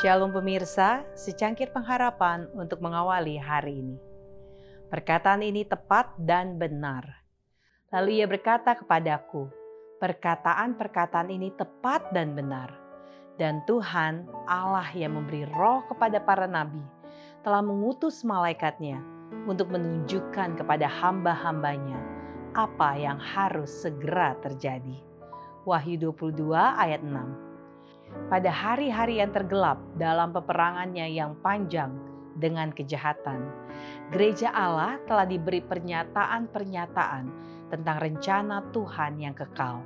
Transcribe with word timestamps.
Shalom 0.00 0.32
pemirsa, 0.32 1.04
secangkir 1.12 1.68
pengharapan 1.68 2.48
untuk 2.56 2.80
mengawali 2.80 3.36
hari 3.36 3.84
ini. 3.84 4.00
Perkataan 4.88 5.44
ini 5.44 5.68
tepat 5.68 6.16
dan 6.16 6.56
benar. 6.56 7.04
Lalu 7.92 8.24
ia 8.24 8.24
berkata 8.24 8.72
kepadaku, 8.72 9.52
perkataan-perkataan 10.00 11.28
ini 11.28 11.52
tepat 11.52 12.08
dan 12.16 12.32
benar. 12.32 12.72
Dan 13.36 13.60
Tuhan 13.68 14.32
Allah 14.48 14.88
yang 14.96 15.12
memberi 15.12 15.44
roh 15.52 15.84
kepada 15.84 16.24
para 16.24 16.48
nabi 16.48 16.80
telah 17.44 17.60
mengutus 17.60 18.24
malaikatnya 18.24 18.96
untuk 19.44 19.68
menunjukkan 19.68 20.56
kepada 20.56 20.88
hamba-hambanya 20.88 22.00
apa 22.56 22.96
yang 22.96 23.20
harus 23.20 23.68
segera 23.68 24.40
terjadi. 24.40 25.04
Wahyu 25.68 26.00
22 26.00 26.48
ayat 26.56 27.04
6 27.04 27.51
pada 28.32 28.48
hari-hari 28.48 29.20
yang 29.20 29.28
tergelap 29.28 29.76
dalam 30.00 30.32
peperangannya 30.32 31.04
yang 31.12 31.36
panjang 31.44 31.92
dengan 32.36 32.72
kejahatan. 32.72 33.44
Gereja 34.08 34.52
Allah 34.52 34.96
telah 35.04 35.28
diberi 35.28 35.60
pernyataan-pernyataan 35.60 37.24
tentang 37.68 37.96
rencana 38.00 38.64
Tuhan 38.72 39.20
yang 39.20 39.36
kekal. 39.36 39.84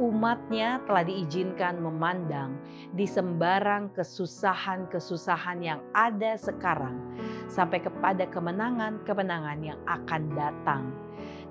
Umatnya 0.00 0.80
telah 0.88 1.04
diizinkan 1.04 1.84
memandang 1.84 2.56
di 2.96 3.04
sembarang 3.04 3.92
kesusahan-kesusahan 3.92 5.58
yang 5.60 5.80
ada 5.92 6.32
sekarang 6.40 6.96
sampai 7.48 7.84
kepada 7.84 8.24
kemenangan-kemenangan 8.28 9.58
yang 9.60 9.80
akan 9.84 10.32
datang 10.32 10.84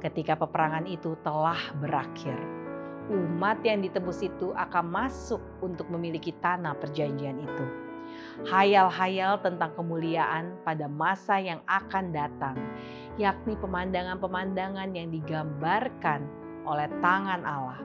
ketika 0.02 0.34
peperangan 0.38 0.90
itu 0.90 1.14
telah 1.22 1.58
berakhir 1.78 2.65
umat 3.10 3.62
yang 3.62 3.86
ditebus 3.86 4.26
itu 4.26 4.52
akan 4.58 4.86
masuk 4.90 5.42
untuk 5.62 5.86
memiliki 5.94 6.34
tanah 6.42 6.74
perjanjian 6.78 7.38
itu. 7.38 7.66
Hayal-hayal 8.48 9.42
tentang 9.42 9.74
kemuliaan 9.76 10.56
pada 10.62 10.86
masa 10.86 11.40
yang 11.42 11.60
akan 11.66 12.14
datang, 12.14 12.56
yakni 13.20 13.58
pemandangan-pemandangan 13.60 14.92
yang 14.94 15.10
digambarkan 15.12 16.26
oleh 16.66 16.90
tangan 17.00 17.44
Allah, 17.44 17.80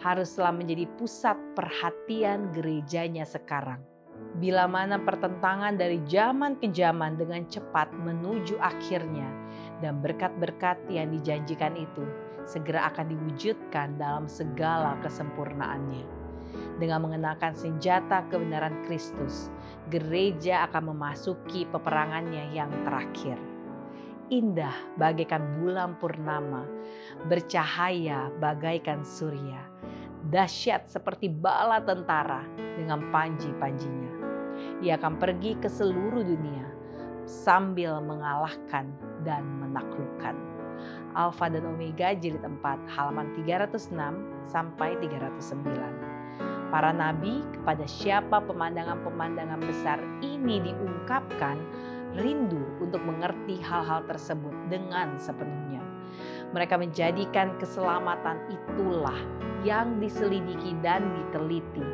haruslah 0.00 0.50
menjadi 0.50 0.88
pusat 0.98 1.38
perhatian 1.54 2.50
gerejanya 2.50 3.22
sekarang. 3.26 3.80
Bila 4.38 4.64
mana 4.70 4.96
pertentangan 4.96 5.76
dari 5.76 6.00
zaman 6.08 6.56
ke 6.56 6.70
zaman 6.72 7.20
dengan 7.20 7.44
cepat 7.46 7.92
menuju 7.92 8.56
akhirnya, 8.62 9.28
dan 9.82 9.98
berkat-berkat 9.98 10.78
yang 10.86 11.10
dijanjikan 11.10 11.74
itu 11.74 12.06
segera 12.46 12.90
akan 12.94 13.10
diwujudkan 13.10 13.98
dalam 13.98 14.30
segala 14.30 14.94
kesempurnaannya. 15.02 16.22
Dengan 16.78 17.04
mengenakan 17.04 17.54
senjata 17.56 18.26
kebenaran 18.28 18.84
Kristus, 18.86 19.48
gereja 19.88 20.66
akan 20.70 20.94
memasuki 20.94 21.66
peperangannya 21.68 22.52
yang 22.54 22.70
terakhir. 22.86 23.38
Indah 24.32 24.72
bagaikan 24.96 25.60
bulan 25.60 25.96
purnama, 26.00 26.64
bercahaya 27.28 28.32
bagaikan 28.40 29.04
surya, 29.04 29.60
dahsyat 30.32 30.88
seperti 30.88 31.28
bala 31.28 31.84
tentara 31.84 32.44
dengan 32.56 33.12
panji-panjinya. 33.12 34.12
Ia 34.80 34.96
akan 34.96 35.20
pergi 35.20 35.56
ke 35.60 35.68
seluruh 35.68 36.24
dunia 36.24 36.68
sambil 37.28 38.00
mengalahkan 38.02 38.90
dan 39.22 39.42
menaklukkan. 39.62 40.34
Alfa 41.12 41.52
dan 41.52 41.68
Omega 41.68 42.16
jilid 42.16 42.40
4 42.40 42.62
halaman 42.96 43.36
306 43.44 43.92
sampai 44.48 44.96
309. 44.98 46.72
Para 46.72 46.88
nabi 46.88 47.44
kepada 47.52 47.84
siapa 47.84 48.40
pemandangan-pemandangan 48.48 49.60
besar 49.60 50.00
ini 50.24 50.72
diungkapkan 50.72 51.60
rindu 52.16 52.64
untuk 52.80 53.04
mengerti 53.04 53.60
hal-hal 53.60 54.04
tersebut 54.08 54.52
dengan 54.72 55.16
sepenuhnya. 55.20 55.84
Mereka 56.52 56.80
menjadikan 56.80 57.56
keselamatan 57.60 58.40
itulah 58.48 59.16
yang 59.64 60.00
diselidiki 60.00 60.76
dan 60.80 61.12
diteliti. 61.12 61.84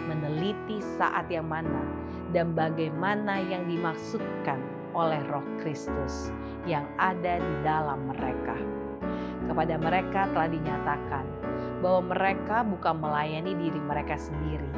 Meneliti 0.00 0.80
saat 1.00 1.28
yang 1.28 1.48
mana 1.48 1.84
dan 2.32 2.56
bagaimana 2.56 3.40
yang 3.40 3.68
dimaksudkan 3.68 4.79
oleh 4.94 5.20
Roh 5.28 5.44
Kristus 5.62 6.30
yang 6.66 6.86
ada 6.98 7.38
di 7.38 7.54
dalam 7.62 8.10
mereka. 8.10 8.56
Kepada 9.50 9.74
mereka 9.80 10.30
telah 10.30 10.46
dinyatakan 10.46 11.26
bahwa 11.82 12.12
mereka 12.14 12.62
bukan 12.62 12.96
melayani 13.00 13.52
diri 13.56 13.80
mereka 13.82 14.14
sendiri, 14.14 14.70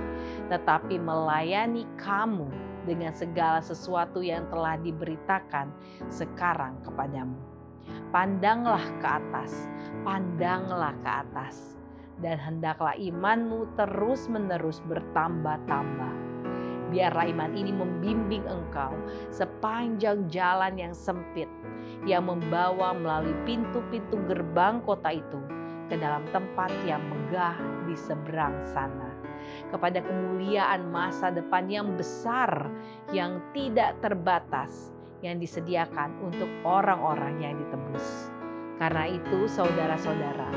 tetapi 0.48 0.96
melayani 0.96 1.84
kamu 2.00 2.48
dengan 2.88 3.12
segala 3.14 3.60
sesuatu 3.62 4.22
yang 4.22 4.48
telah 4.48 4.78
diberitakan 4.80 5.70
sekarang 6.08 6.78
kepadamu. 6.82 7.36
Pandanglah 8.14 8.82
ke 9.02 9.08
atas, 9.08 9.66
pandanglah 10.06 10.94
ke 11.02 11.10
atas, 11.10 11.76
dan 12.22 12.38
hendaklah 12.38 12.94
imanmu 12.94 13.74
terus-menerus 13.74 14.78
bertambah-tambah 14.86 16.31
Biarlah 16.92 17.24
iman 17.32 17.56
ini 17.56 17.72
membimbing 17.72 18.44
engkau 18.44 18.92
sepanjang 19.32 20.28
jalan 20.28 20.76
yang 20.76 20.92
sempit 20.92 21.48
yang 22.04 22.28
membawa 22.28 22.92
melalui 22.92 23.32
pintu-pintu 23.48 24.20
gerbang 24.28 24.84
kota 24.84 25.08
itu 25.08 25.40
ke 25.88 25.96
dalam 25.96 26.20
tempat 26.36 26.68
yang 26.84 27.00
megah 27.08 27.56
di 27.88 27.96
seberang 27.96 28.60
sana. 28.76 29.08
Kepada 29.72 30.04
kemuliaan 30.04 30.92
masa 30.92 31.32
depan 31.32 31.66
yang 31.66 31.96
besar 31.96 32.68
yang 33.10 33.40
tidak 33.56 33.96
terbatas 34.04 34.92
yang 35.24 35.40
disediakan 35.40 36.12
untuk 36.20 36.50
orang-orang 36.62 37.40
yang 37.40 37.54
ditebus. 37.56 38.28
Karena 38.76 39.08
itu 39.08 39.46
saudara-saudara 39.48 40.50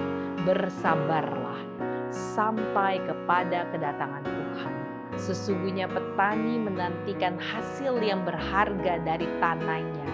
bersabarlah 0.44 1.62
sampai 2.10 3.02
kepada 3.02 3.70
kedatangan 3.74 4.24
Tuhan 4.26 4.75
Sesungguhnya 5.14 5.86
petani 5.86 6.58
menantikan 6.58 7.38
hasil 7.38 8.02
yang 8.02 8.26
berharga 8.26 9.00
dari 9.06 9.30
tanahnya 9.38 10.10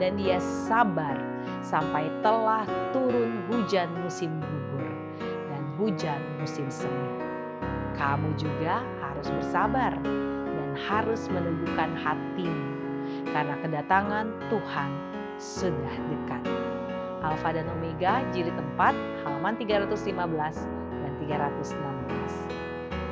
dan 0.00 0.16
dia 0.16 0.40
sabar 0.40 1.14
sampai 1.60 2.08
telah 2.24 2.64
turun 2.90 3.44
hujan 3.52 3.92
musim 4.00 4.32
gugur 4.40 4.88
dan 5.52 5.62
hujan 5.76 6.20
musim 6.40 6.66
semi. 6.72 7.20
Kamu 7.94 8.32
juga 8.40 8.80
harus 9.04 9.28
bersabar 9.28 9.92
dan 10.48 10.70
harus 10.88 11.28
menundukkan 11.28 11.92
hatimu 12.00 12.68
karena 13.30 13.54
kedatangan 13.60 14.26
Tuhan 14.48 14.90
sudah 15.36 15.94
dekat. 16.08 16.42
Alfa 17.20 17.52
dan 17.52 17.68
Omega 17.76 18.24
jilid 18.32 18.56
4 18.56 18.96
halaman 19.28 19.54
315 19.60 20.64
dan 21.04 21.12
316. 21.20 22.59